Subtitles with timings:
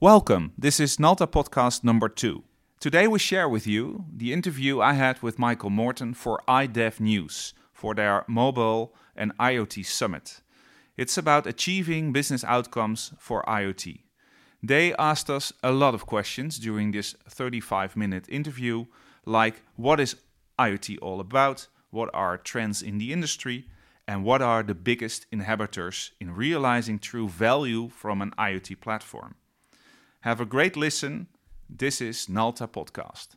[0.00, 0.52] Welcome.
[0.58, 2.44] This is Nalta podcast number two.
[2.80, 7.54] Today we share with you the interview I had with Michael Morton for iDev News
[7.72, 10.42] for their mobile and IoT summit.
[10.98, 14.02] It's about achieving business outcomes for IoT.
[14.62, 18.84] They asked us a lot of questions during this 35 minute interview,
[19.24, 20.16] like what is
[20.58, 21.68] IoT all about?
[21.88, 23.64] What are trends in the industry?
[24.06, 29.36] And what are the biggest inhibitors in realizing true value from an IoT platform?
[30.26, 31.28] Have a great listen.
[31.70, 33.36] This is Nalta Podcast.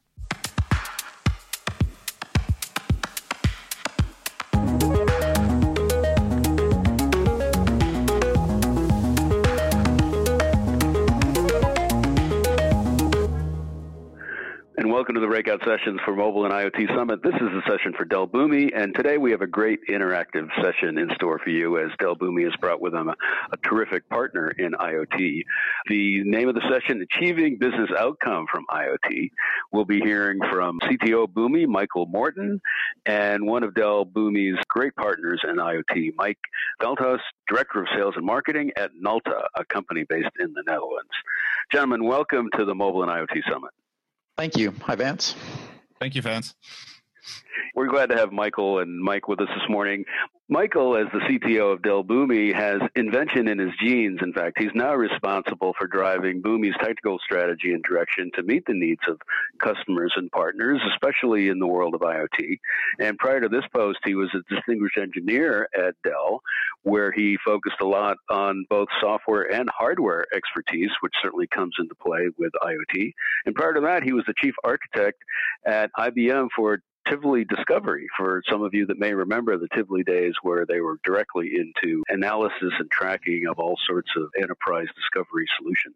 [14.92, 17.22] Welcome to the breakout sessions for Mobile and IoT Summit.
[17.22, 20.98] This is a session for Dell Boomi, and today we have a great interactive session
[20.98, 23.16] in store for you as Dell Boomi has brought with them a,
[23.52, 25.44] a terrific partner in IoT.
[25.88, 29.30] The name of the session, Achieving Business Outcome from IoT.
[29.72, 32.60] We'll be hearing from CTO Boomi, Michael Morton,
[33.06, 36.40] and one of Dell Boomi's great partners in IoT, Mike
[36.82, 41.12] Veldhuis, Director of Sales and Marketing at Nalta, a company based in the Netherlands.
[41.72, 43.72] Gentlemen, welcome to the Mobile and IoT Summit.
[44.40, 44.74] Thank you.
[44.84, 45.36] Hi, Vance.
[46.00, 46.56] Thank you, Vance.
[47.76, 50.06] We're glad to have Michael and Mike with us this morning.
[50.52, 54.20] Michael, as the CTO of Dell Boomi, has invention in his genes.
[54.24, 58.74] In fact, he's now responsible for driving Boomi's technical strategy and direction to meet the
[58.74, 59.20] needs of
[59.62, 62.58] customers and partners, especially in the world of IoT.
[63.00, 66.42] And prior to this post, he was a distinguished engineer at Dell,
[66.82, 71.94] where he focused a lot on both software and hardware expertise, which certainly comes into
[71.94, 73.14] play with IoT.
[73.46, 75.20] And prior to that, he was the chief architect
[75.64, 80.34] at IBM for Tivoli Discovery for some of you that may remember the Tivoli days
[80.44, 85.96] where they were directly into analysis and tracking of all sorts of enterprise discovery solutions.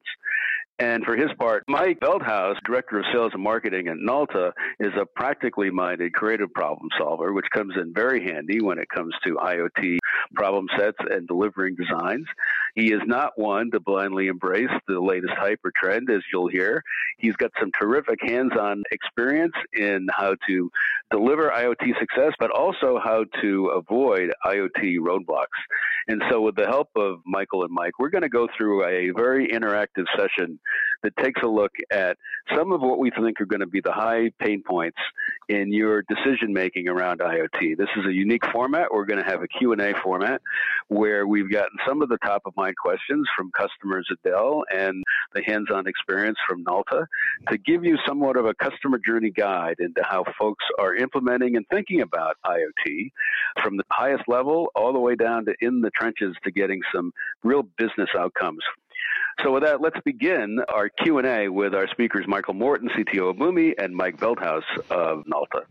[0.80, 5.06] And for his part, Mike Veldhuis, Director of Sales and Marketing at Nalta, is a
[5.06, 10.00] practically minded creative problem solver, which comes in very handy when it comes to IoT
[10.34, 12.26] problem sets and delivering designs.
[12.74, 16.82] He is not one to blindly embrace the latest hype or trend, as you'll hear.
[17.18, 20.72] He's got some terrific hands on experience in how to
[21.12, 25.46] deliver IoT success, but also how to avoid IoT roadblocks.
[26.08, 29.12] And so, with the help of Michael and Mike, we're going to go through a
[29.16, 30.60] very interactive session
[31.04, 32.18] that takes a look at
[32.56, 34.98] some of what we think are going to be the high pain points
[35.50, 37.78] in your decision making around IoT.
[37.78, 38.88] This is a unique format.
[38.92, 40.42] We're going to have a Q&A format
[40.88, 45.04] where we've gotten some of the top of mind questions from customers at Dell and
[45.34, 47.08] the hands-on experience from Nalta
[47.50, 51.66] to give you somewhat of a customer journey guide into how folks are implementing and
[51.72, 53.12] thinking about IoT
[53.62, 57.12] from the highest level all the way down to in the trenches to getting some
[57.44, 58.64] real business outcomes
[59.42, 63.74] so with that, let's begin our Q&A with our speakers, Michael Morton, CTO of Boomi,
[63.78, 65.62] and Mike Veldhuis of Nalta.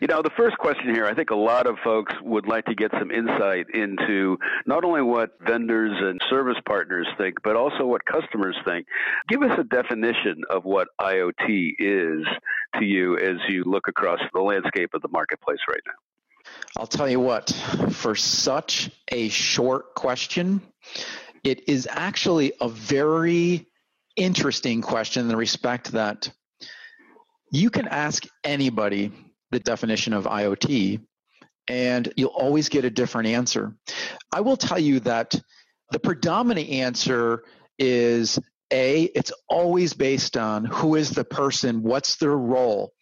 [0.00, 2.74] You know, the first question here, I think a lot of folks would like to
[2.74, 8.04] get some insight into not only what vendors and service partners think, but also what
[8.04, 8.86] customers think.
[9.28, 12.26] Give us a definition of what IoT is
[12.78, 15.94] to you as you look across the landscape of the marketplace right now.
[16.76, 17.50] I'll tell you what,
[17.90, 20.60] for such a short question,
[21.46, 23.68] it is actually a very
[24.16, 26.28] interesting question in the respect that
[27.52, 29.12] you can ask anybody
[29.52, 31.00] the definition of IoT
[31.68, 33.76] and you'll always get a different answer.
[34.32, 35.36] I will tell you that
[35.92, 37.44] the predominant answer
[37.78, 38.40] is
[38.72, 42.92] A, it's always based on who is the person, what's their role.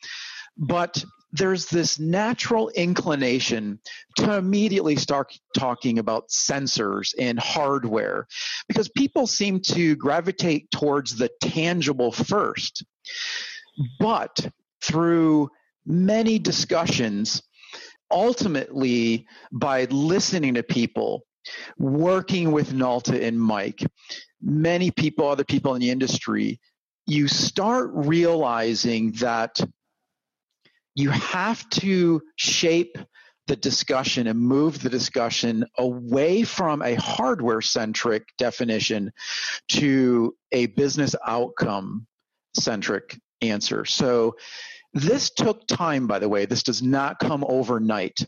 [0.59, 1.03] But
[1.35, 3.81] there's this natural inclination
[4.17, 8.29] to immediately start talking about sensors and hardware
[8.69, 12.85] because people seem to gravitate towards the tangible first.
[13.99, 14.49] But
[14.81, 15.51] through
[15.85, 17.43] many discussions,
[18.13, 21.27] ultimately by listening to people,
[21.79, 23.85] working with Nalta and Mike,
[24.41, 26.61] many people, other people in the industry,
[27.07, 29.59] you start realizing that
[30.95, 32.97] you have to shape
[33.47, 39.13] the discussion and move the discussion away from a hardware centric definition
[39.69, 42.07] to a business outcome
[42.55, 43.85] centric answer.
[43.85, 44.37] So
[44.95, 46.47] this took time, by the way.
[46.47, 48.19] This does not come overnight.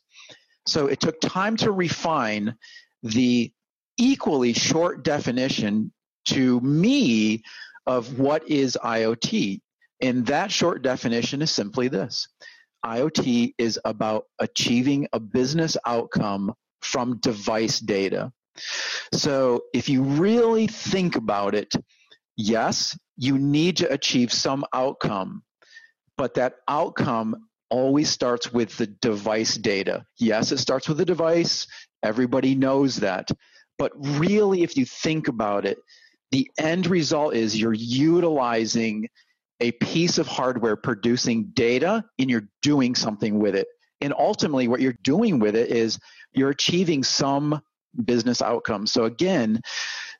[0.66, 2.56] So it took time to refine
[3.02, 3.52] the
[3.96, 5.92] equally short definition
[6.26, 7.42] to me
[7.86, 9.60] of what is IoT.
[10.02, 12.28] And that short definition is simply this
[12.86, 18.32] IoT is about achieving a business outcome from device data.
[19.12, 21.74] So if you really think about it,
[22.36, 25.42] yes, you need to achieve some outcome,
[26.16, 30.04] but that outcome always starts with the device data.
[30.18, 31.66] Yes, it starts with the device.
[32.04, 33.28] Everybody knows that.
[33.78, 35.78] But really, if you think about it,
[36.30, 39.08] the end result is you're utilizing
[39.60, 43.66] a piece of hardware producing data and you're doing something with it.
[44.00, 45.98] And ultimately, what you're doing with it is
[46.32, 47.60] you're achieving some
[48.04, 48.92] business outcomes.
[48.92, 49.60] So, again,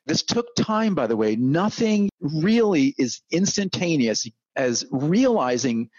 [0.07, 1.35] this took time, by the way.
[1.35, 5.89] Nothing really is instantaneous as realizing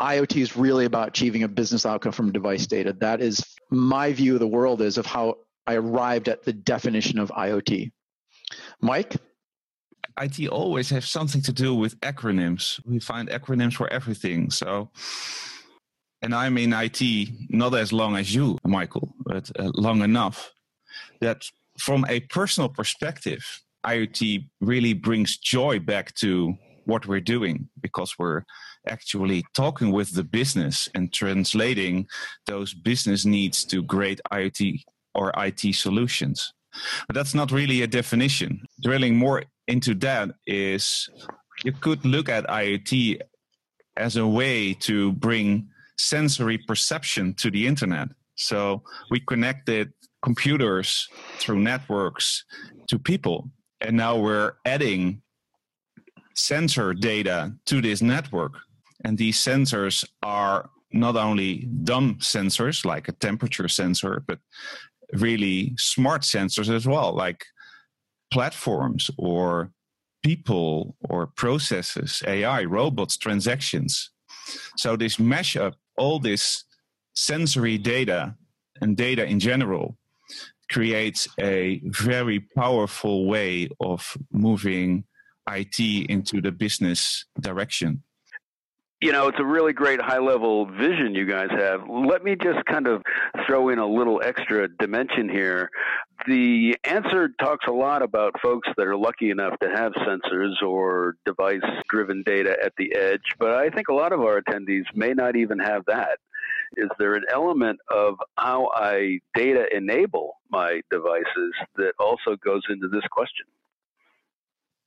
[0.00, 2.92] IoT is really about achieving a business outcome from device data.
[3.00, 5.36] That is my view of the world is of how
[5.66, 7.90] I arrived at the definition of IoT.
[8.80, 9.16] Mike?
[10.20, 12.80] IT always has something to do with acronyms.
[12.84, 14.50] We find acronyms for everything.
[14.50, 14.90] So,
[16.22, 17.00] and I'm in IT
[17.50, 20.52] not as long as you, Michael, but uh, long enough
[21.20, 21.44] that
[21.78, 23.44] from a personal perspective,
[23.86, 26.54] IoT really brings joy back to
[26.84, 28.42] what we're doing because we're
[28.86, 32.06] actually talking with the business and translating
[32.46, 34.82] those business needs to great IoT
[35.14, 36.52] or IT solutions.
[37.06, 38.66] But that's not really a definition.
[38.82, 41.08] Drilling more into that is
[41.64, 43.20] you could look at IoT
[43.96, 45.68] as a way to bring
[45.98, 48.08] sensory perception to the internet.
[48.36, 49.92] So we connected
[50.22, 52.44] computers through networks
[52.88, 53.50] to people.
[53.80, 55.22] And now we're adding
[56.34, 58.52] sensor data to this network.
[59.04, 64.38] And these sensors are not only dumb sensors like a temperature sensor, but
[65.12, 67.44] really smart sensors as well, like
[68.30, 69.72] platforms or
[70.22, 74.10] people or processes, AI, robots, transactions.
[74.76, 76.64] So this mesh up all this
[77.14, 78.34] sensory data
[78.80, 79.96] and data in general
[80.70, 85.04] creates a very powerful way of moving
[85.50, 88.02] IT into the business direction
[89.00, 91.88] you know, it's a really great high level vision you guys have.
[91.88, 93.02] Let me just kind of
[93.46, 95.70] throw in a little extra dimension here.
[96.26, 101.14] The answer talks a lot about folks that are lucky enough to have sensors or
[101.24, 105.12] device driven data at the edge, but I think a lot of our attendees may
[105.12, 106.18] not even have that.
[106.76, 112.88] Is there an element of how I data enable my devices that also goes into
[112.88, 113.46] this question?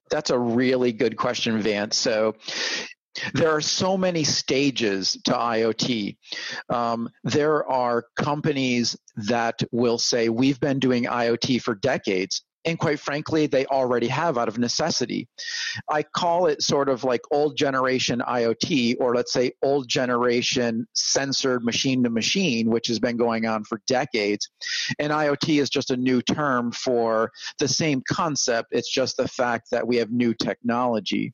[0.09, 1.97] That's a really good question, Vance.
[1.97, 2.35] So,
[3.33, 6.17] there are so many stages to IoT.
[6.69, 12.43] Um, there are companies that will say, We've been doing IoT for decades.
[12.63, 15.27] And quite frankly, they already have out of necessity.
[15.89, 21.63] I call it sort of like old generation IoT, or let's say old generation censored
[21.63, 24.49] machine to machine, which has been going on for decades.
[24.99, 28.69] And IoT is just a new term for the same concept.
[28.71, 31.33] It's just the fact that we have new technology.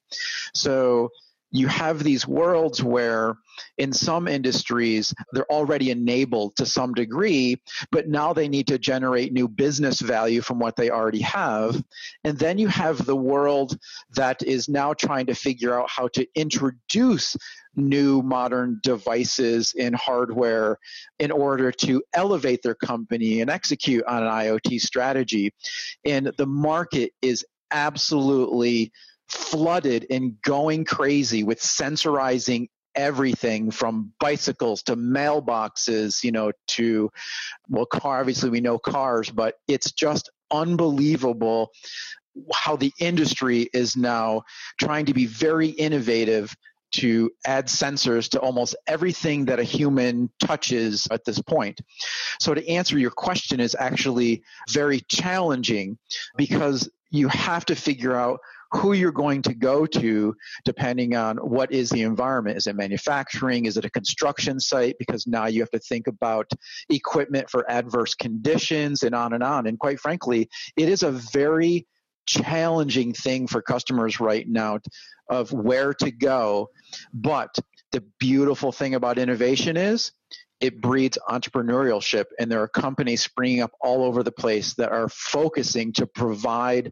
[0.54, 1.10] So,
[1.52, 3.36] you have these worlds where
[3.78, 7.60] in some industries they're already enabled to some degree
[7.92, 11.82] but now they need to generate new business value from what they already have.
[12.24, 13.78] And then you have the world
[14.16, 17.36] that is now trying to figure out how to introduce
[17.76, 20.78] new modern devices and hardware
[21.20, 25.54] in order to elevate their company and execute on an IoT strategy.
[26.04, 28.92] And the market is absolutely
[29.30, 37.12] flooded and going crazy with sensorizing everything from bicycles to mailboxes, you know, to,
[37.70, 41.72] well, car, obviously we know cars, but it's just unbelievable
[42.54, 44.44] how the industry is now
[44.80, 46.56] trying to be very innovative
[46.90, 51.82] to add sensors to almost everything that a human touches at this point.
[52.40, 55.98] So to answer your question is actually very challenging
[56.38, 58.40] because you have to figure out
[58.72, 62.58] who you're going to go to depending on what is the environment.
[62.58, 63.66] Is it manufacturing?
[63.66, 64.96] Is it a construction site?
[65.00, 66.50] Because now you have to think about
[66.90, 69.68] equipment for adverse conditions and on and on.
[69.68, 71.88] And quite frankly, it is a very
[72.26, 74.80] challenging thing for customers right now
[75.30, 76.70] of where to go.
[77.14, 77.56] But
[77.92, 80.12] the beautiful thing about innovation is
[80.60, 85.10] it breeds entrepreneurship and there are companies springing up all over the place that are
[85.10, 86.92] focusing to provide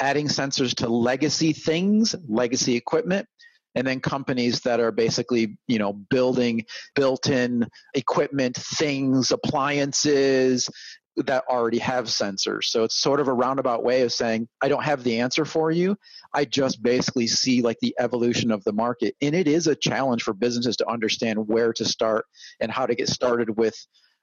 [0.00, 3.26] adding sensors to legacy things, legacy equipment,
[3.74, 6.64] and then companies that are basically, you know, building
[6.94, 10.70] built-in equipment, things, appliances
[11.16, 12.64] that already have sensors.
[12.64, 15.70] So it's sort of a roundabout way of saying, I don't have the answer for
[15.70, 15.96] you.
[16.32, 19.16] I just basically see like the evolution of the market.
[19.20, 22.26] And it is a challenge for businesses to understand where to start
[22.60, 23.74] and how to get started with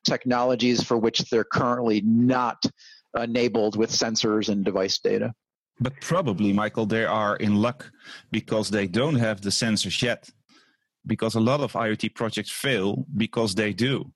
[0.06, 2.64] technologies for which they're currently not
[3.18, 5.34] enabled with sensors and device data.
[5.80, 7.92] But probably, Michael, they are in luck
[8.32, 10.30] because they don't have the sensors yet.
[11.06, 14.12] Because a lot of IoT projects fail because they do.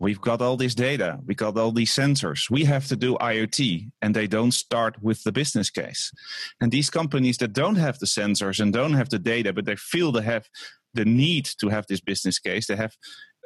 [0.00, 2.50] We've got all this data, we got all these sensors.
[2.50, 6.10] We have to do IoT, and they don't start with the business case.
[6.60, 9.76] And these companies that don't have the sensors and don't have the data, but they
[9.76, 10.46] feel they have
[10.94, 12.94] the need to have this business case, they have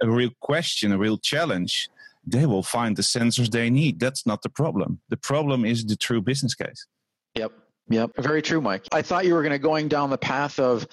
[0.02, 1.88] a real question, a real challenge,
[2.26, 4.00] they will find the sensors they need.
[4.00, 5.00] That's not the problem.
[5.08, 6.86] The problem is the true business case.
[7.34, 7.52] Yep.
[7.90, 8.86] Yep, very true, Mike.
[8.92, 10.86] I thought you were going to going down the path of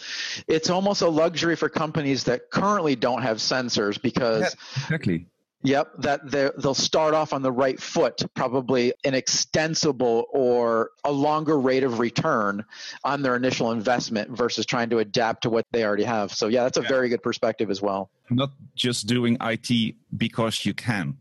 [0.48, 5.28] it's almost a luxury for companies that currently don't have sensors because yeah, exactly
[5.66, 11.60] Yep, that they'll start off on the right foot, probably an extensible or a longer
[11.60, 12.64] rate of return
[13.04, 16.32] on their initial investment versus trying to adapt to what they already have.
[16.32, 16.88] So, yeah, that's a yeah.
[16.88, 18.12] very good perspective as well.
[18.30, 21.18] Not just doing IT because you can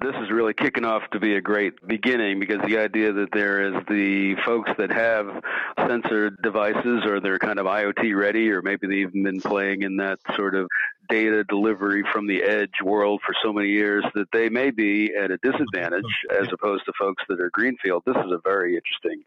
[0.00, 3.66] this is really kicking off to be a great beginning because the idea that there
[3.66, 5.42] is the folks that have
[5.88, 9.96] sensor devices or they're kind of IoT ready or maybe they've even been playing in
[9.96, 10.68] that sort of
[11.08, 15.30] data delivery from the edge world for so many years that they may be at
[15.30, 16.04] a disadvantage
[16.38, 18.02] as opposed to folks that are greenfield.
[18.04, 19.22] This is a very interesting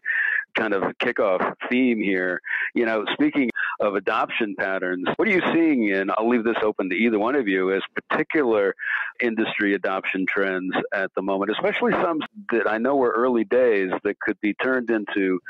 [0.54, 2.40] kind of kickoff theme here.
[2.74, 5.92] You know, speaking of adoption patterns, what are you seeing?
[5.92, 8.74] And I'll leave this open to either one of you as particular
[9.20, 12.20] industry adoption trends at the moment, especially some
[12.52, 15.40] that I know were early days that could be turned into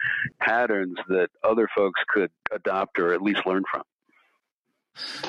[0.41, 3.83] patterns that other folks could adopt or at least learn from.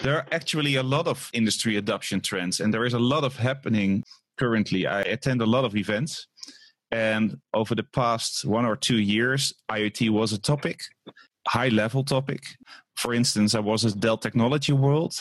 [0.01, 3.37] There are actually a lot of industry adoption trends, and there is a lot of
[3.37, 4.03] happening
[4.37, 4.87] currently.
[4.87, 6.27] I attend a lot of events,
[6.91, 10.81] and over the past one or two years, IoT was a topic,
[11.47, 12.43] high level topic.
[12.95, 15.15] For instance, I was at Dell Technology World,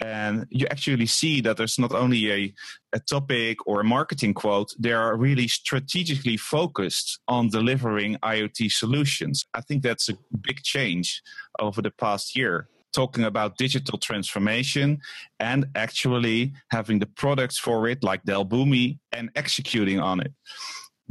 [0.00, 2.54] and you actually see that there's not only a,
[2.92, 9.46] a topic or a marketing quote, they are really strategically focused on delivering IoT solutions.
[9.54, 11.22] I think that's a big change
[11.60, 14.98] over the past year talking about digital transformation
[15.38, 20.32] and actually having the products for it, like Dell Boomi, and executing on it.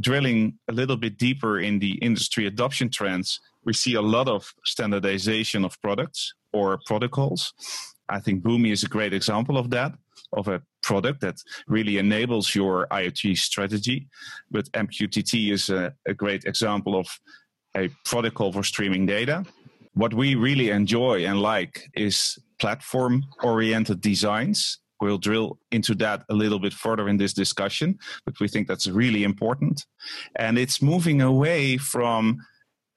[0.00, 4.54] Drilling a little bit deeper in the industry adoption trends, we see a lot of
[4.64, 7.52] standardization of products or protocols.
[8.08, 9.92] I think Boomi is a great example of that,
[10.32, 14.08] of a product that really enables your IoT strategy.
[14.50, 17.08] But MQTT is a, a great example of
[17.76, 19.44] a protocol for streaming data
[19.96, 24.78] what we really enjoy and like is platform oriented designs.
[25.00, 28.86] We'll drill into that a little bit further in this discussion, but we think that's
[28.86, 29.84] really important.
[30.36, 32.38] And it's moving away from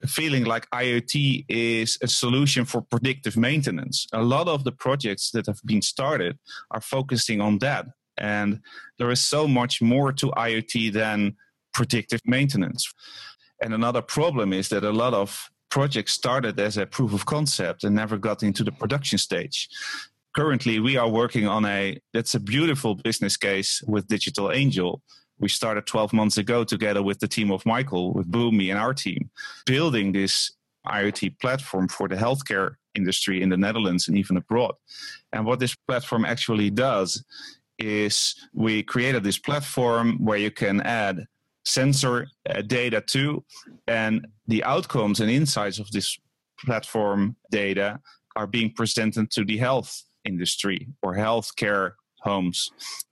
[0.08, 4.08] feeling like IoT is a solution for predictive maintenance.
[4.14, 6.40] A lot of the projects that have been started
[6.72, 7.86] are focusing on that.
[8.18, 8.62] And
[8.98, 11.36] there is so much more to IoT than
[11.74, 12.92] predictive maintenance.
[13.62, 17.84] And another problem is that a lot of projects started as a proof of concept
[17.84, 19.70] and never got into the production stage.
[20.36, 25.02] Currently, we are working on a that's a beautiful business case with Digital Angel.
[25.40, 28.94] We started 12 months ago together with the team of Michael, with Boomi and our
[28.94, 29.32] team,
[29.66, 30.52] building this
[30.86, 34.76] IoT platform for the healthcare industry in the Netherlands and even abroad.
[35.34, 37.24] And what this platform actually does
[37.80, 41.26] is we created this platform where you can add
[41.66, 43.44] sensor uh, data to,
[43.88, 46.18] and the outcomes and insights of this
[46.66, 48.00] platform data
[48.36, 51.86] are being presented to the health industry or healthcare
[52.22, 52.58] homes.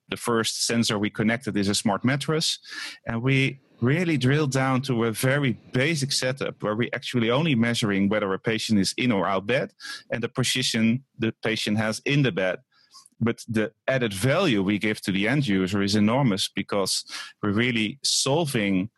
[0.09, 2.59] The first sensor we connected is a smart mattress,
[3.07, 8.09] and we really drilled down to a very basic setup where we're actually only measuring
[8.09, 9.71] whether a patient is in or out bed
[10.11, 12.57] and the position the patient has in the bed
[13.19, 17.03] but the added value we give to the end user is enormous because
[17.41, 18.89] we're really solving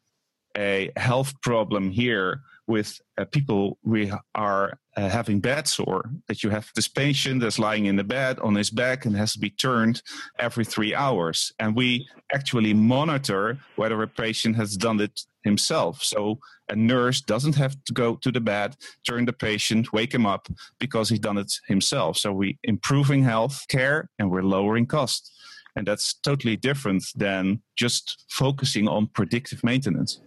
[0.57, 6.51] a health problem here with uh, people we are uh, having bed sore that you
[6.51, 9.49] have this patient that's lying in the bed on his back and has to be
[9.49, 10.01] turned
[10.37, 11.51] every three hours.
[11.59, 16.03] And we actually monitor whether a patient has done it himself.
[16.03, 16.37] So
[16.69, 20.47] a nurse doesn't have to go to the bed turn the patient wake him up
[20.79, 22.17] because he's done it himself.
[22.17, 25.31] So we improving health care and we're lowering costs.
[25.75, 30.19] and that's totally different than just focusing on predictive maintenance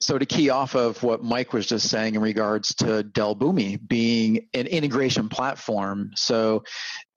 [0.00, 3.78] so to key off of what Mike was just saying in regards to Dell Boomi
[3.86, 6.12] being an integration platform.
[6.14, 6.62] So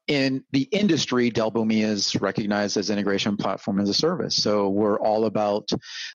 [0.08, 4.36] in the industry, Dell Boomi is recognized as integration platform as a service.
[4.36, 5.70] So we're all about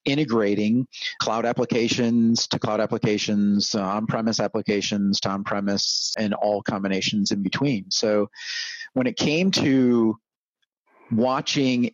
[0.04, 0.86] integrating
[1.20, 7.90] cloud applications to cloud applications, uh, on-premise applications to on-premise, and all combinations in between.
[7.90, 8.28] So
[8.92, 10.18] when it came to
[11.10, 11.92] watching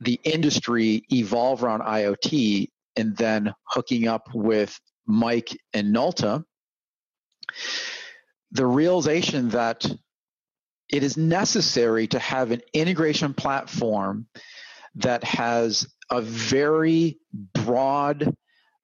[0.00, 6.44] the industry evolve around IoT, and then hooking up with Mike and Nalta,
[8.50, 9.86] the realization that
[10.90, 14.26] it is necessary to have an integration platform
[14.96, 17.18] that has a very
[17.54, 18.34] broad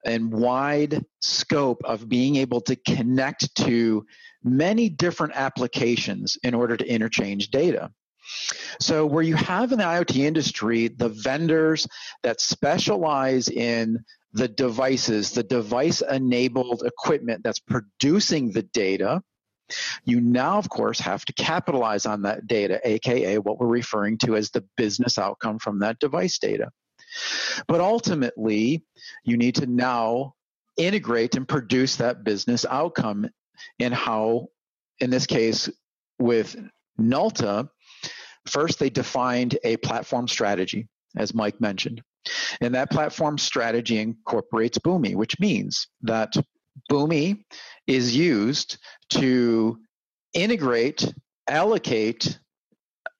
[0.04, 4.06] and wide scope of being able to connect to
[4.44, 7.90] many different applications in order to interchange data.
[8.80, 11.86] So, where you have in the IoT industry the vendors
[12.22, 19.22] that specialize in the devices, the device enabled equipment that's producing the data,
[20.04, 24.36] you now, of course, have to capitalize on that data, aka what we're referring to
[24.36, 26.70] as the business outcome from that device data.
[27.68, 28.84] But ultimately,
[29.24, 30.34] you need to now
[30.76, 33.28] integrate and produce that business outcome
[33.78, 34.48] in how,
[34.98, 35.70] in this case,
[36.18, 36.56] with
[36.98, 37.68] Nalta,
[38.46, 42.02] first they defined a platform strategy, as Mike mentioned.
[42.60, 46.34] And that platform strategy incorporates Boomi, which means that
[46.90, 47.44] Boomi
[47.86, 48.78] is used
[49.10, 49.78] to
[50.32, 51.12] integrate,
[51.48, 52.38] allocate,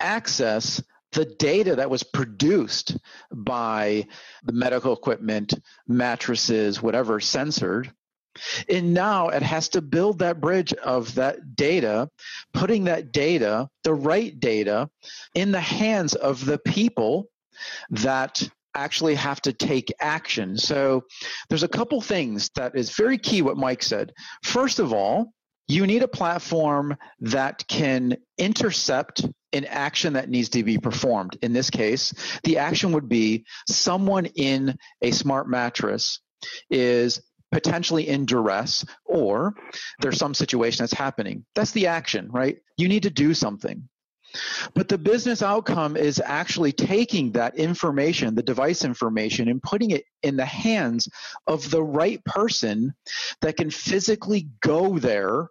[0.01, 2.97] access the data that was produced
[3.33, 4.07] by
[4.43, 5.55] the medical equipment,
[5.87, 7.93] mattresses, whatever censored.
[8.69, 12.09] And now it has to build that bridge of that data,
[12.53, 14.91] putting that data, the right data,
[15.35, 17.29] in the hands of the people
[17.91, 20.59] that actually have to take action.
[20.59, 21.05] So
[21.49, 24.13] there's a couple things that is very key what Mike said.
[24.43, 25.33] First of all,
[25.69, 31.39] you need a platform that can intercept an action that needs to be performed.
[31.41, 32.13] In this case,
[32.43, 36.21] the action would be someone in a smart mattress
[36.69, 37.23] is
[37.55, 39.55] potentially in duress or
[40.01, 41.45] there's some situation that's happening.
[41.55, 42.59] That's the action, right?
[42.77, 43.89] You need to do something.
[44.75, 50.05] But the business outcome is actually taking that information, the device information, and putting it
[50.25, 51.09] in the hands
[51.47, 52.93] of the right person
[53.41, 55.47] that can physically go there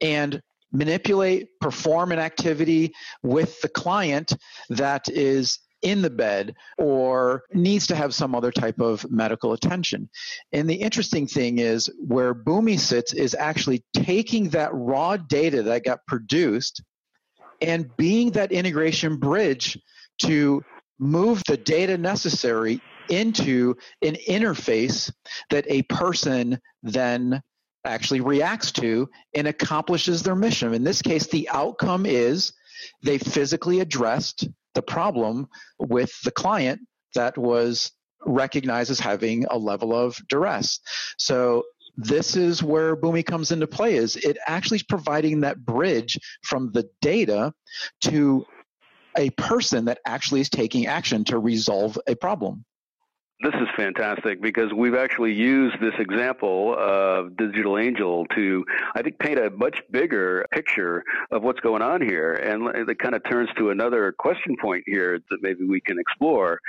[0.00, 0.40] and
[0.72, 4.32] manipulate, perform an activity with the client
[4.70, 10.08] that is in the bed or needs to have some other type of medical attention.
[10.52, 15.84] And the interesting thing is where Boomi sits is actually taking that raw data that
[15.84, 16.82] got produced
[17.60, 19.78] and being that integration bridge
[20.22, 20.64] to
[20.98, 25.12] move the data necessary into an interface
[25.50, 27.42] that a person then
[27.84, 30.74] actually reacts to and accomplishes their mission.
[30.74, 32.52] In this case, the outcome is
[33.02, 35.48] they physically addressed the problem
[35.80, 36.80] with the client
[37.16, 37.90] that was
[38.24, 40.78] recognized as having a level of duress.
[41.18, 41.64] So
[41.96, 46.70] this is where Boomi comes into play is it actually is providing that bridge from
[46.70, 47.52] the data
[48.02, 48.46] to
[49.16, 52.64] a person that actually is taking action to resolve a problem.
[53.40, 58.64] This is fantastic because we've actually used this example of Digital Angel to,
[58.96, 62.32] I think, paint a much bigger picture of what's going on here.
[62.32, 66.60] And it kind of turns to another question point here that maybe we can explore.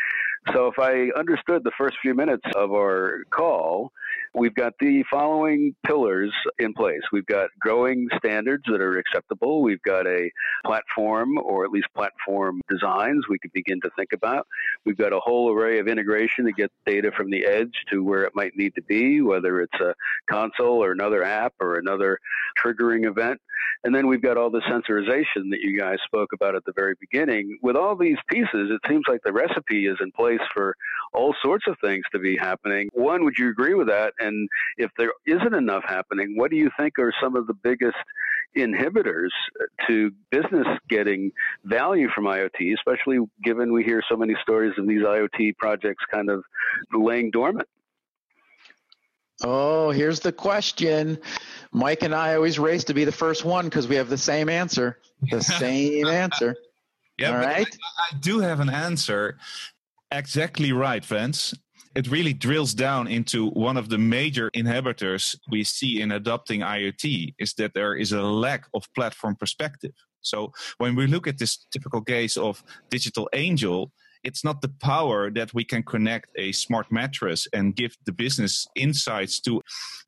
[0.53, 3.91] So, if I understood the first few minutes of our call,
[4.33, 7.01] we've got the following pillars in place.
[7.11, 9.61] We've got growing standards that are acceptable.
[9.61, 10.31] We've got a
[10.65, 14.47] platform, or at least platform designs we could begin to think about.
[14.85, 18.23] We've got a whole array of integration to get data from the edge to where
[18.23, 19.93] it might need to be, whether it's a
[20.29, 22.19] console or another app or another
[22.63, 23.39] triggering event.
[23.83, 26.95] And then we've got all the sensorization that you guys spoke about at the very
[26.99, 27.59] beginning.
[27.61, 30.75] With all these pieces, it seems like the recipe is in place for
[31.13, 32.89] all sorts of things to be happening.
[32.93, 34.13] One, would you agree with that?
[34.19, 37.97] And if there isn't enough happening, what do you think are some of the biggest
[38.57, 39.29] inhibitors
[39.87, 41.31] to business getting
[41.65, 46.29] value from IoT, especially given we hear so many stories of these IoT projects kind
[46.29, 46.43] of
[46.93, 47.67] laying dormant?
[49.41, 51.19] Oh, here's the question.
[51.71, 54.49] Mike and I always race to be the first one because we have the same
[54.49, 54.99] answer.
[55.31, 56.55] The same answer.
[57.17, 57.67] Yeah, All right.
[57.67, 59.37] I, I do have an answer.
[60.11, 61.53] Exactly right, Vance.
[61.95, 67.35] It really drills down into one of the major inhibitors we see in adopting IoT
[67.39, 69.91] is that there is a lack of platform perspective.
[70.21, 73.91] So when we look at this typical case of Digital Angel,
[74.23, 78.67] it's not the power that we can connect a smart mattress and give the business
[78.75, 79.61] insights to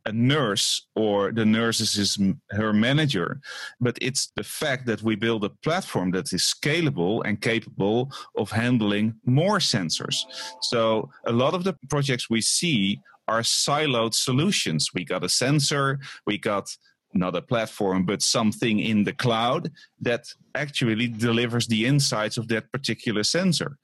[0.06, 2.18] a nurse or the nurse is
[2.52, 3.40] her manager
[3.80, 8.52] but it's the fact that we build a platform that is scalable and capable of
[8.52, 10.18] handling more sensors.
[10.62, 14.90] So a lot of the projects we see are siloed solutions.
[14.94, 16.76] We got a sensor we got
[17.14, 22.72] not a platform, but something in the cloud that actually delivers the insights of that
[22.72, 23.78] particular sensor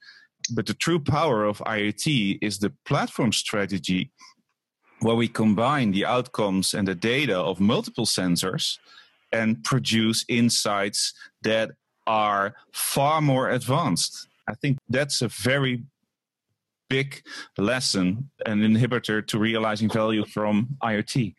[0.50, 4.10] but the true power of IoT is the platform strategy
[5.00, 8.78] where we combine the outcomes and the data of multiple sensors
[9.32, 11.12] and produce insights
[11.42, 11.70] that
[12.06, 14.26] are far more advanced.
[14.48, 15.84] I think that's a very
[16.88, 17.22] big
[17.58, 21.34] lesson, an inhibitor to realizing value from IoT.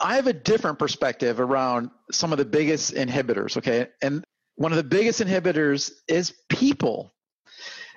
[0.00, 3.88] I have a different perspective around some of the biggest inhibitors, okay?
[4.00, 4.24] And
[4.56, 7.12] one of the biggest inhibitors is people.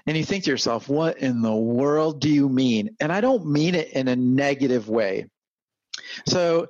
[0.07, 2.95] And you think to yourself, what in the world do you mean?
[2.99, 5.27] And I don't mean it in a negative way.
[6.25, 6.67] So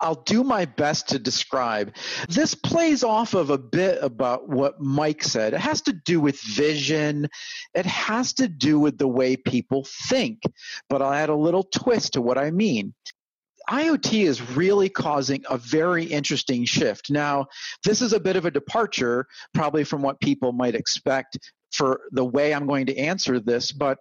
[0.00, 1.94] I'll do my best to describe.
[2.28, 5.54] This plays off of a bit about what Mike said.
[5.54, 7.28] It has to do with vision,
[7.74, 10.42] it has to do with the way people think.
[10.90, 12.94] But I'll add a little twist to what I mean.
[13.68, 17.10] IoT is really causing a very interesting shift.
[17.10, 17.46] Now,
[17.84, 21.38] this is a bit of a departure, probably from what people might expect
[21.72, 24.00] for the way I'm going to answer this, but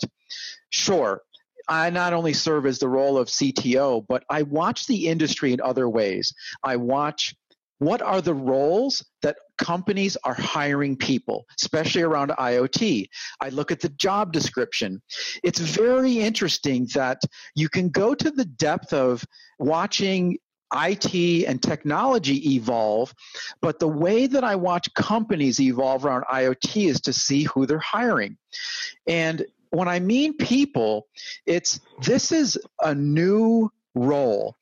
[0.69, 1.21] sure,
[1.67, 5.61] I not only serve as the role of CTO, but I watch the industry in
[5.61, 6.33] other ways.
[6.63, 7.35] I watch
[7.79, 13.07] what are the roles that companies are hiring people, especially around IoT.
[13.39, 15.01] I look at the job description.
[15.43, 17.21] It's very interesting that
[17.55, 19.23] you can go to the depth of
[19.59, 20.37] watching
[20.73, 23.13] IT and technology evolve,
[23.61, 27.79] but the way that I watch companies evolve around IoT is to see who they're
[27.79, 28.37] hiring.
[29.07, 31.07] And when I mean people,
[31.45, 34.57] it's this is a new role.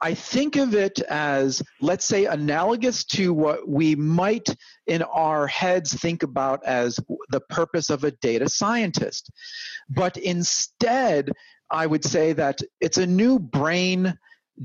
[0.00, 4.48] I think of it as, let's say, analogous to what we might
[4.86, 6.98] in our heads think about as
[7.30, 9.30] the purpose of a data scientist.
[9.88, 11.32] But instead,
[11.70, 14.16] I would say that it's a new brain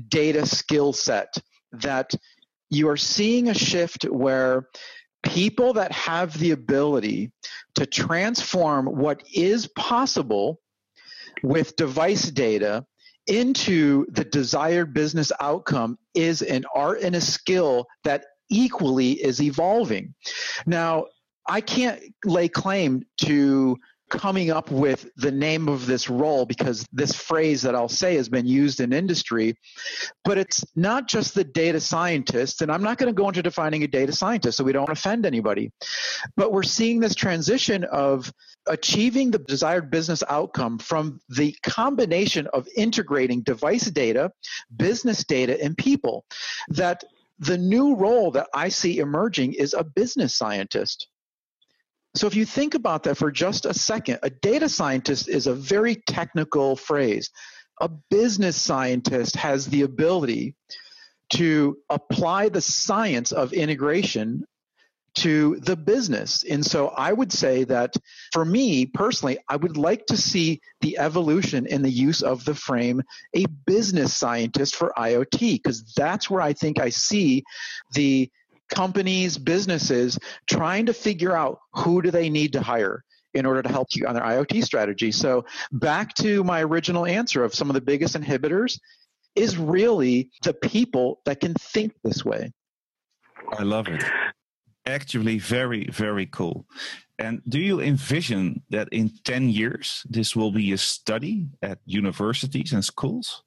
[0.08, 1.34] data skill set
[1.72, 2.14] that
[2.70, 4.68] you are seeing a shift where
[5.22, 7.32] people that have the ability
[7.74, 10.60] to transform what is possible
[11.42, 12.84] with device data
[13.26, 20.14] into the desired business outcome is an art and a skill that equally is evolving.
[20.66, 21.06] Now,
[21.46, 23.78] I can't lay claim to
[24.10, 28.28] coming up with the name of this role because this phrase that I'll say has
[28.28, 29.54] been used in industry,
[30.24, 33.82] but it's not just the data scientist, and I'm not going to go into defining
[33.82, 35.72] a data scientist so we don't offend anybody,
[36.36, 38.32] but we're seeing this transition of
[38.68, 44.30] achieving the desired business outcome from the combination of integrating device data,
[44.76, 46.24] business data, and people.
[46.68, 47.04] That
[47.38, 51.08] the new role that I see emerging is a business scientist.
[52.16, 55.54] So if you think about that for just a second, a data scientist is a
[55.54, 57.30] very technical phrase.
[57.80, 60.54] A business scientist has the ability
[61.30, 64.44] to apply the science of integration
[65.16, 66.44] to the business.
[66.48, 67.96] And so I would say that
[68.32, 72.54] for me personally, I would like to see the evolution in the use of the
[72.54, 73.02] frame
[73.34, 77.44] a business scientist for IoT, because that's where I think I see
[77.92, 78.30] the
[78.68, 83.68] companies, businesses trying to figure out who do they need to hire in order to
[83.68, 85.10] help you on their IoT strategy.
[85.10, 88.78] So back to my original answer of some of the biggest inhibitors
[89.34, 92.52] is really the people that can think this way.
[93.58, 94.04] I love it.
[94.86, 96.66] Actually, very, very cool.
[97.18, 102.72] And do you envision that in 10 years this will be a study at universities
[102.72, 103.42] and schools?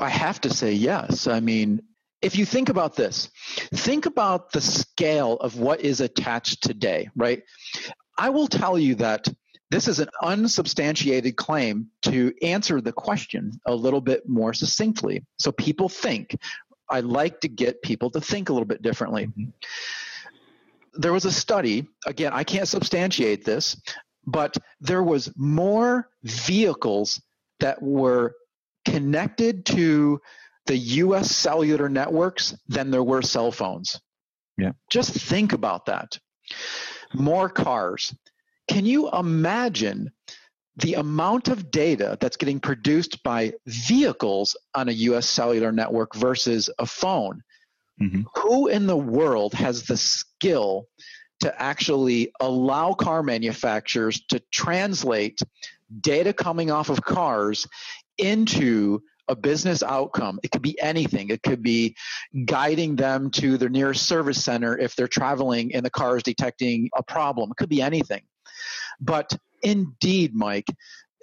[0.00, 1.26] I have to say yes.
[1.26, 1.82] I mean,
[2.22, 3.28] if you think about this,
[3.74, 7.42] think about the scale of what is attached today, right?
[8.16, 9.28] I will tell you that
[9.70, 15.24] this is an unsubstantiated claim to answer the question a little bit more succinctly.
[15.38, 16.36] So people think.
[16.88, 19.26] I like to get people to think a little bit differently.
[19.26, 19.44] Mm-hmm.
[20.94, 23.80] There was a study, again, I can't substantiate this,
[24.26, 27.20] but there was more vehicles
[27.60, 28.34] that were
[28.84, 30.20] connected to
[30.66, 34.00] the US cellular networks than there were cell phones.
[34.56, 34.72] Yeah.
[34.90, 36.18] Just think about that.
[37.14, 38.14] More cars.
[38.68, 40.12] Can you imagine
[40.76, 46.70] the amount of data that's getting produced by vehicles on a US cellular network versus
[46.78, 47.42] a phone?
[48.00, 48.22] Mm-hmm.
[48.36, 50.86] Who in the world has the skill
[51.40, 55.40] to actually allow car manufacturers to translate
[56.00, 57.66] data coming off of cars
[58.16, 60.40] into a business outcome.
[60.42, 61.30] It could be anything.
[61.30, 61.96] It could be
[62.44, 66.90] guiding them to their nearest service center if they're traveling and the car is detecting
[66.96, 67.50] a problem.
[67.50, 68.22] It could be anything.
[69.00, 70.66] But indeed, Mike,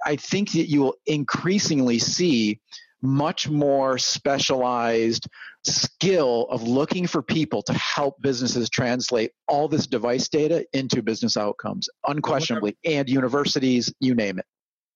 [0.05, 2.61] I think that you will increasingly see
[3.01, 5.27] much more specialized
[5.63, 11.37] skill of looking for people to help businesses translate all this device data into business
[11.37, 14.45] outcomes, unquestionably, and universities, you name it.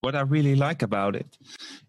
[0.00, 1.38] what I really like about it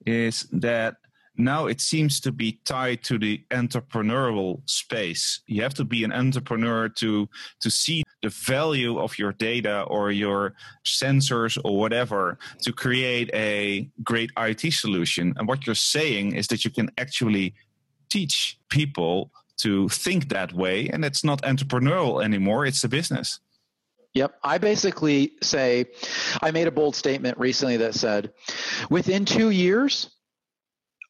[0.06, 0.96] is that
[1.38, 5.42] now it seems to be tied to the entrepreneurial space.
[5.48, 7.28] You have to be an entrepreneur to
[7.62, 10.54] to see the value of your data or your
[10.86, 15.34] sensors or whatever to create a great IT solution.
[15.38, 17.54] And what you're saying is that you can actually
[18.10, 23.40] teach people to think that way and it's not entrepreneurial anymore, it's a business.
[24.16, 24.40] Yep.
[24.44, 25.88] I basically say,
[26.42, 28.32] I made a bold statement recently that said,
[28.90, 30.10] within two years,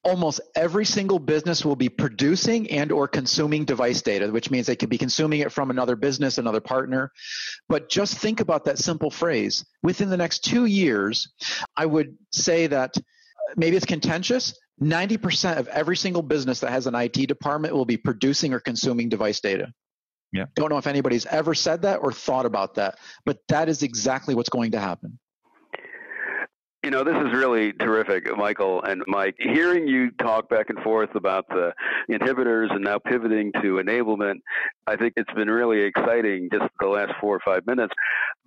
[0.06, 4.76] almost every single business will be producing and or consuming device data which means they
[4.76, 7.12] could be consuming it from another business another partner
[7.68, 11.34] but just think about that simple phrase within the next two years
[11.76, 13.02] i would say that uh,
[13.58, 17.96] maybe it's contentious 90% of every single business that has an it department will be
[17.96, 19.72] producing or consuming device data
[20.36, 20.46] yeah.
[20.56, 24.36] Don't know if anybody's ever said that or thought about that, but that is exactly
[24.36, 25.18] what's going to happen.
[26.86, 29.34] You know, this is really terrific, Michael and Mike.
[29.40, 31.74] Hearing you talk back and forth about the
[32.12, 34.36] inhibitors and now pivoting to enablement,
[34.86, 37.92] I think it's been really exciting just the last four or five minutes.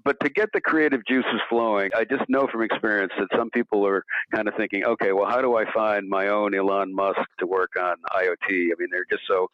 [0.05, 3.85] But to get the creative juices flowing, I just know from experience that some people
[3.85, 7.46] are kind of thinking, okay, well, how do I find my own Elon Musk to
[7.48, 8.51] work on IoT?
[8.51, 9.51] I mean, there are just so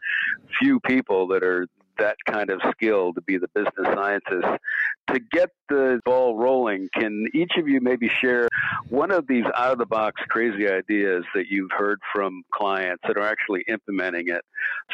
[0.61, 1.67] few people that are
[1.99, 4.47] that kind of skill to be the business scientist.
[5.13, 8.49] To get the ball rolling, can each of you maybe share
[8.89, 13.17] one of these out of the box crazy ideas that you've heard from clients that
[13.17, 14.43] are actually implementing it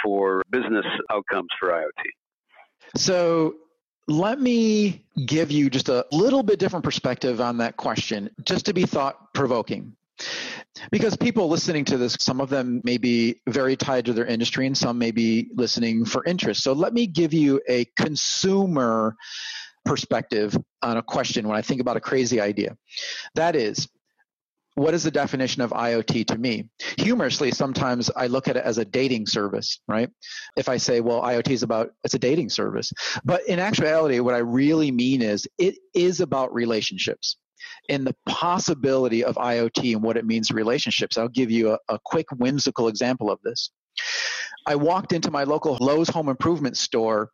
[0.02, 2.96] for business outcomes for IoT?
[2.96, 3.54] So,
[4.08, 8.74] let me give you just a little bit different perspective on that question, just to
[8.74, 9.94] be thought provoking.
[10.90, 14.66] Because people listening to this, some of them may be very tied to their industry
[14.66, 16.62] and some may be listening for interest.
[16.62, 19.16] So let me give you a consumer
[19.84, 22.76] perspective on a question when I think about a crazy idea.
[23.34, 23.88] That is,
[24.74, 26.68] what is the definition of IoT to me?
[26.98, 30.08] Humorously, sometimes I look at it as a dating service, right?
[30.56, 32.92] If I say, well, IoT is about, it's a dating service.
[33.24, 37.36] But in actuality, what I really mean is it is about relationships
[37.88, 41.18] and the possibility of IoT and what it means to relationships.
[41.18, 43.70] I'll give you a, a quick whimsical example of this.
[44.66, 47.30] I walked into my local Lowe's home improvement store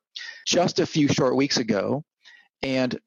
[0.47, 2.05] just a few short weeks ago,
[2.63, 2.99] and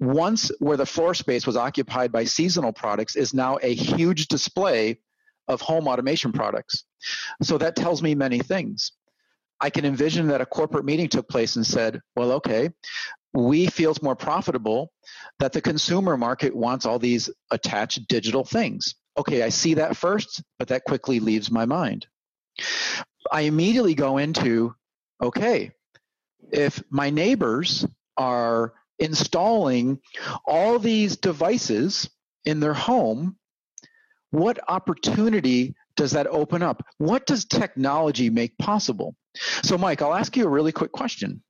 [0.00, 4.98] once where the floor space was occupied by seasonal products is now a huge display
[5.48, 6.84] of home automation products.
[7.42, 8.92] So that tells me many things.
[9.60, 12.70] I can envision that a corporate meeting took place and said, well, okay,
[13.36, 14.90] we feel it's more profitable
[15.38, 18.94] that the consumer market wants all these attached digital things.
[19.18, 22.06] Okay, I see that first, but that quickly leaves my mind.
[23.30, 24.74] I immediately go into
[25.22, 25.72] okay,
[26.52, 30.00] if my neighbors are installing
[30.46, 32.08] all these devices
[32.44, 33.36] in their home,
[34.30, 36.84] what opportunity does that open up?
[36.98, 39.16] What does technology make possible?
[39.62, 41.42] So, Mike, I'll ask you a really quick question.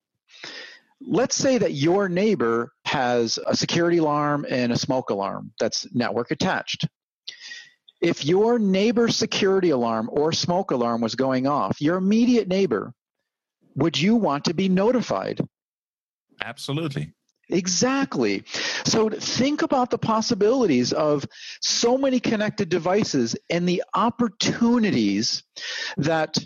[1.01, 6.31] Let's say that your neighbor has a security alarm and a smoke alarm that's network
[6.31, 6.87] attached.
[8.01, 12.93] If your neighbor's security alarm or smoke alarm was going off, your immediate neighbor,
[13.75, 15.41] would you want to be notified?
[16.43, 17.13] Absolutely.
[17.49, 18.43] Exactly.
[18.85, 21.25] So think about the possibilities of
[21.63, 25.45] so many connected devices and the opportunities
[25.97, 26.37] that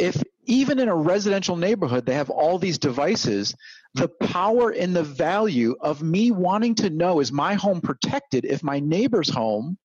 [0.00, 3.54] if even in a residential neighborhood they have all these devices
[3.94, 8.62] the power and the value of me wanting to know is my home protected if
[8.62, 9.76] my neighbor's home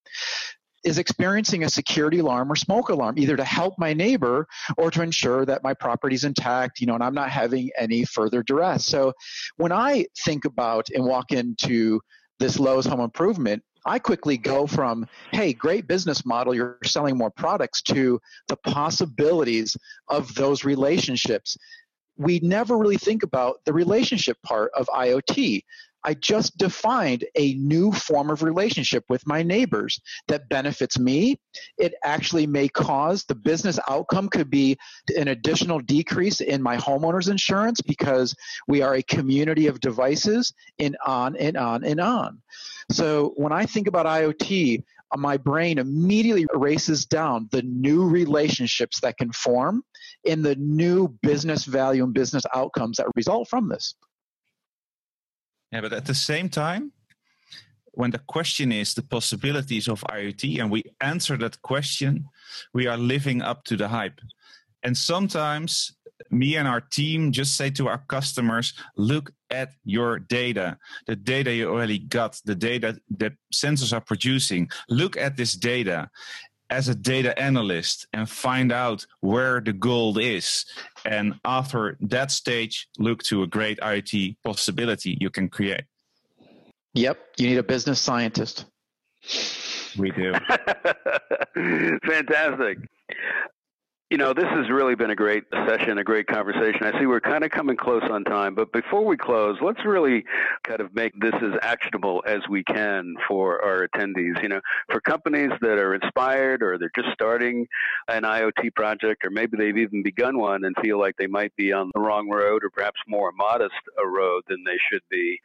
[0.83, 4.47] is experiencing a security alarm or smoke alarm either to help my neighbor
[4.77, 8.41] or to ensure that my property's intact you know and i'm not having any further
[8.41, 8.85] duress.
[8.85, 9.13] So
[9.57, 11.99] when i think about and walk into
[12.39, 17.29] this Lowe's home improvement I quickly go from, hey, great business model, you're selling more
[17.29, 21.55] products, to the possibilities of those relationships.
[22.17, 25.61] We never really think about the relationship part of IoT.
[26.05, 31.39] I just defined a new form of relationship with my neighbors that benefits me.
[31.79, 34.77] It actually may cause the business outcome could be
[35.17, 38.35] an additional decrease in my homeowner's insurance because
[38.67, 42.39] we are a community of devices and on and on and on.
[42.91, 44.83] So when I think about IoT,
[45.17, 49.83] my brain immediately races down the new relationships that can form
[50.23, 53.95] in the new business value and business outcomes that result from this.
[55.75, 56.93] Yeah, but at the same time,
[57.91, 62.29] when the question is the possibilities of IoT and we answer that question,
[62.73, 64.21] we are living up to the hype.
[64.83, 65.93] And sometimes
[66.31, 71.53] me and our team just say to our customers, look at your data, the data
[71.53, 74.69] you already got, the data that sensors are producing.
[74.87, 76.09] Look at this data
[76.69, 80.65] as a data analyst and find out where the gold is.
[81.05, 85.83] And after that stage, look to a great IoT possibility you can create.
[86.93, 88.65] Yep, you need a business scientist.
[89.97, 90.33] We do.
[92.07, 92.77] Fantastic.
[94.11, 96.83] You know, this has really been a great session, a great conversation.
[96.83, 100.23] I see we're kind of coming close on time, but before we close, let's really
[100.63, 104.43] kind of make this as actionable as we can for our attendees.
[104.43, 107.65] You know, for companies that are inspired or they're just starting
[108.07, 111.73] an IoT project, or maybe they've even begun one and feel like they might be
[111.73, 115.39] on the wrong road or perhaps more modest a road than they should be.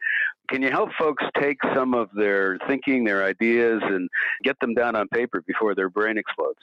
[0.49, 4.07] Can you help folks take some of their thinking, their ideas, and
[4.43, 6.59] get them down on paper before their brain explodes?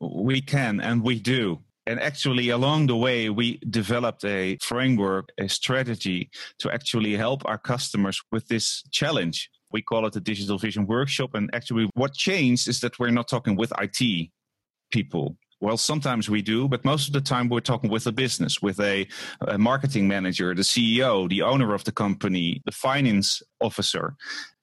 [0.00, 1.60] We can and we do.
[1.86, 7.56] And actually, along the way, we developed a framework, a strategy to actually help our
[7.56, 9.50] customers with this challenge.
[9.72, 11.30] We call it the Digital Vision Workshop.
[11.34, 14.30] And actually, what changed is that we're not talking with IT
[14.90, 15.38] people.
[15.60, 18.78] Well, sometimes we do, but most of the time we're talking with a business, with
[18.78, 19.08] a,
[19.40, 24.14] a, marketing manager, the CEO, the owner of the company, the finance officer.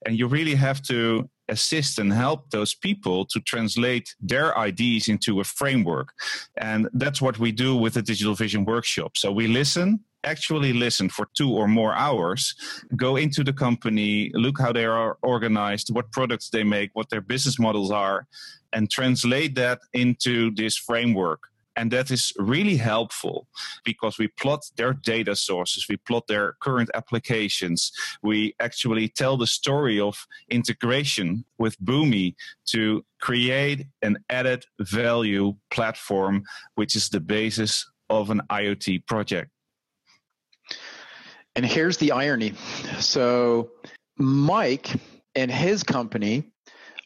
[0.06, 5.40] And you really have to assist and help those people to translate their ideas into
[5.40, 6.12] a framework.
[6.56, 9.16] And that's what we do with the Digital Vision Workshop.
[9.16, 12.54] So we listen, actually listen for two or more hours,
[12.96, 17.20] go into the company, look how they are organized, what products they make, what their
[17.20, 18.26] business models are,
[18.72, 21.40] and translate that into this framework.
[21.78, 23.46] And that is really helpful
[23.84, 29.46] because we plot their data sources, we plot their current applications, we actually tell the
[29.46, 32.34] story of integration with Boomi
[32.66, 36.44] to create an added value platform,
[36.76, 39.50] which is the basis of an IoT project.
[41.56, 42.52] And here's the irony.
[43.00, 43.70] So,
[44.18, 44.90] Mike
[45.34, 46.52] and his company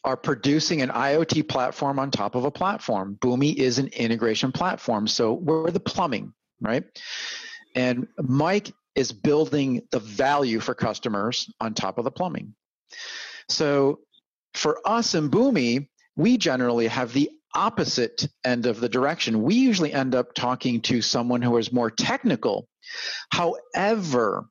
[0.05, 3.19] are producing an IoT platform on top of a platform.
[3.21, 5.07] Boomi is an integration platform.
[5.07, 6.85] So we're the plumbing, right?
[7.75, 12.55] And Mike is building the value for customers on top of the plumbing.
[13.49, 14.01] So
[14.55, 19.43] for us in Boomi, we generally have the opposite end of the direction.
[19.43, 22.69] We usually end up talking to someone who is more technical.
[23.31, 24.47] However,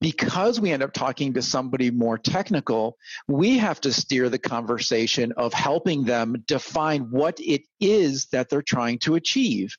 [0.00, 5.32] because we end up talking to somebody more technical, we have to steer the conversation
[5.32, 9.74] of helping them define what it is that they're trying to achieve.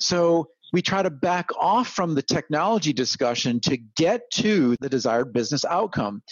[0.00, 5.32] So we try to back off from the technology discussion to get to the desired
[5.32, 6.22] business outcome.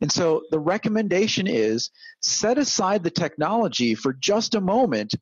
[0.00, 5.14] And so the recommendation is set aside the technology for just a moment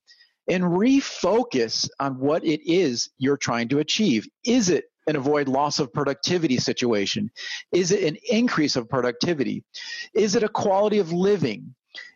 [0.48, 4.28] and refocus on what it is you're trying to achieve.
[4.44, 7.30] Is it and avoid loss of productivity situation?
[7.72, 9.64] Is it an increase of productivity?
[10.14, 11.74] Is it a quality of living?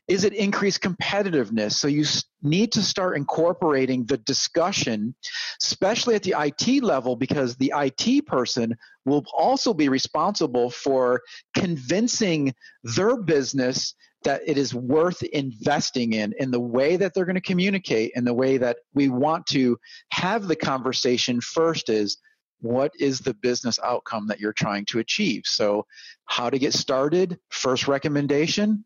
[0.09, 1.73] Is it increased competitiveness?
[1.73, 2.05] So you
[2.43, 5.15] need to start incorporating the discussion,
[5.63, 8.75] especially at the IT level, because the IT person
[9.05, 11.21] will also be responsible for
[11.55, 17.35] convincing their business that it is worth investing in in the way that they're going
[17.35, 19.79] to communicate and the way that we want to
[20.11, 22.17] have the conversation first is
[22.61, 25.43] what is the business outcome that you're trying to achieve?
[25.47, 25.87] So,
[26.25, 27.39] how to get started?
[27.51, 28.85] First recommendation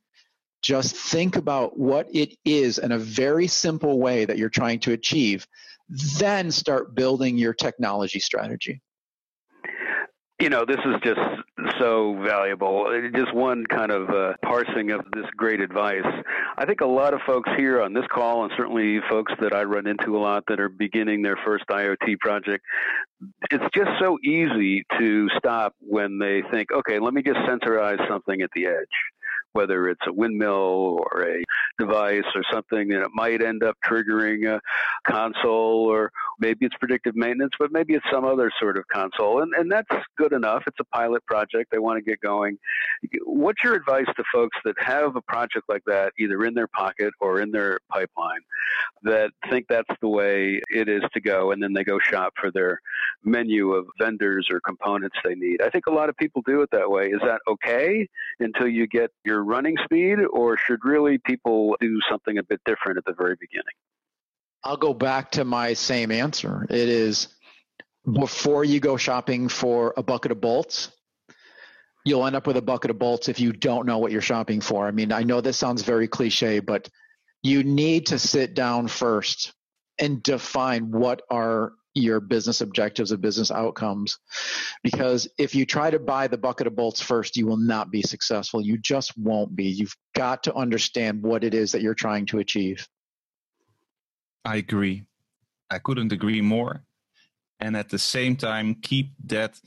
[0.63, 4.93] just think about what it is in a very simple way that you're trying to
[4.93, 5.47] achieve.
[5.89, 8.81] Then start building your technology strategy
[10.43, 11.21] you know, this is just
[11.79, 12.85] so valuable.
[13.15, 16.05] Just one kind of uh, parsing of this great advice.
[16.59, 19.63] I think a lot of folks here on this call, and certainly folks that I
[19.63, 22.65] run into a lot that are beginning their first IoT project,
[23.53, 28.43] it's just so easy to stop when they think, okay, let me just sensorize something
[28.43, 28.97] at the edge
[29.53, 31.43] whether it's a windmill or a
[31.79, 34.61] device or something that might end up triggering a
[35.11, 39.43] console or maybe it's predictive maintenance, but maybe it's some other sort of console.
[39.43, 40.63] And, and that's good enough.
[40.67, 41.71] It's a pilot project.
[41.71, 42.59] They want to get going.
[43.25, 47.13] What's your advice to folks that have a project like that either in their pocket
[47.21, 48.41] or in their pipeline
[49.03, 52.51] that think that's the way it is to go and then they go shop for
[52.51, 52.81] their
[53.25, 55.63] menu of vendors or components they need?
[55.63, 57.07] I think a lot of people do it that way.
[57.07, 58.09] Is that okay
[58.41, 62.99] until you get your running speed, or should really people do something a bit different
[62.99, 63.75] at the very beginning?
[64.65, 66.67] I'll go back to my same answer.
[66.71, 67.29] It is
[68.11, 70.91] before you go shopping for a bucket of bolts,
[72.05, 74.61] you'll end up with a bucket of bolts if you don't know what you're shopping
[74.61, 74.87] for.
[74.87, 76.89] I mean, I know this sounds very cliche, but
[77.43, 79.53] you need to sit down first
[79.99, 84.19] and define what are your business objectives and business outcomes.
[84.83, 88.03] Because if you try to buy the bucket of bolts first, you will not be
[88.03, 88.61] successful.
[88.61, 89.65] You just won't be.
[89.65, 92.89] You've got to understand what it is that you're trying to achieve.
[94.45, 95.05] I agree.
[95.71, 96.85] I couldn't agree more.
[97.61, 99.61] And at the same time, keep that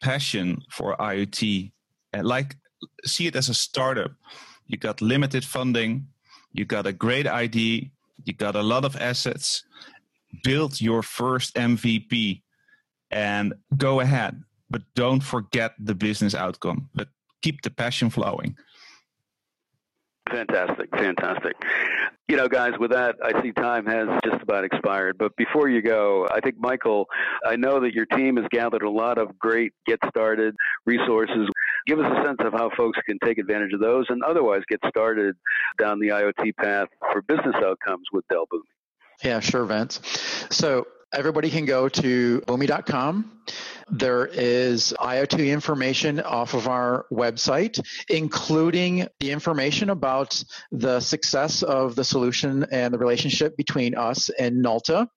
[0.00, 1.72] passion for IoT.
[2.12, 2.56] And like,
[3.04, 4.12] see it as a startup.
[4.66, 6.06] You got limited funding,
[6.52, 7.90] you got a great idea,
[8.24, 9.64] you got a lot of assets.
[10.42, 12.42] Build your first MVP
[13.10, 16.88] and go ahead, but don't forget the business outcome.
[16.94, 17.08] But
[17.42, 18.56] keep the passion flowing.
[20.30, 21.56] Fantastic, fantastic.
[22.28, 25.18] You know, guys, with that, I see time has just about expired.
[25.18, 27.06] But before you go, I think, Michael,
[27.44, 30.54] I know that your team has gathered a lot of great get started
[30.86, 31.48] resources.
[31.86, 34.78] Give us a sense of how folks can take advantage of those and otherwise get
[34.88, 35.34] started
[35.80, 38.60] down the IoT path for business outcomes with Dell Boomi.
[39.22, 40.00] Yeah, sure, Vince.
[40.50, 43.39] So everybody can go to boomi.com
[43.90, 51.96] there is IoT information off of our website, including the information about the success of
[51.96, 55.08] the solution and the relationship between us and Nalta,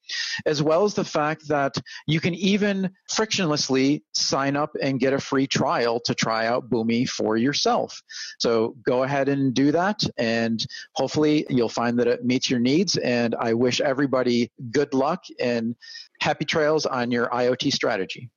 [0.46, 1.76] as well as the fact that
[2.08, 7.08] you can even frictionlessly sign up and get a free trial to try out Boomi
[7.08, 8.02] for yourself.
[8.40, 10.66] So go ahead and do that, and
[10.96, 12.98] hopefully you'll find that it meets your needs.
[12.98, 15.76] And I wish everybody good luck and
[16.24, 18.30] happy trails on your IoT strategy.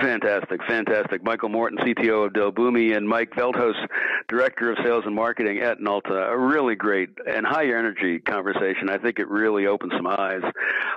[0.00, 1.24] Fantastic, fantastic.
[1.24, 3.74] Michael Morton, CTO of Dell Boomi, and Mike Veldhuis,
[4.28, 6.28] Director of Sales and Marketing at Nalta.
[6.28, 8.88] A really great and high energy conversation.
[8.88, 10.42] I think it really opened some eyes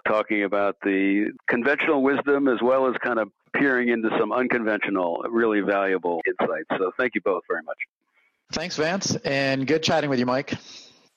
[0.07, 5.61] talking about the conventional wisdom as well as kind of peering into some unconventional, really
[5.61, 6.67] valuable insights.
[6.77, 7.77] So thank you both very much.
[8.51, 10.53] Thanks, Vance, and good chatting with you, Mike.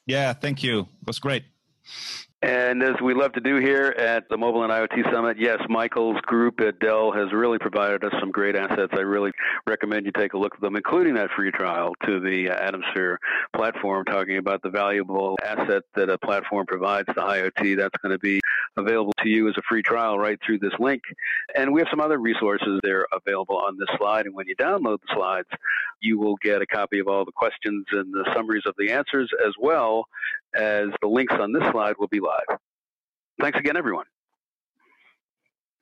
[0.07, 0.81] Yeah, thank you.
[0.81, 1.45] It was great.
[2.45, 6.21] And as we love to do here at the Mobile and IoT Summit, yes, Michael's
[6.27, 8.93] group at Dell has really provided us some great assets.
[8.93, 9.33] I really
[9.67, 13.17] recommend you take a look at them, including that free trial to the uh, Atomsphere
[13.57, 17.79] platform, talking about the valuable asset that a platform provides to IoT.
[17.79, 18.43] That's going to be
[18.77, 21.01] available to you as a free trial right through this link.
[21.57, 24.27] And we have some other resources there available on this slide.
[24.27, 25.49] And when you download the slides,
[26.03, 29.31] you will get a copy of all the questions and the summaries of the answers,
[29.47, 30.05] as well
[30.55, 32.59] as the links on this slide will be live.
[33.41, 34.07] Thanks again, everyone.